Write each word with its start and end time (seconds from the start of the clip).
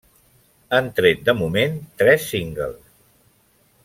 Han 0.77 0.87
tret 0.99 1.21
de 1.27 1.35
moment 1.43 1.77
tres 2.03 2.25
singles. 2.31 2.89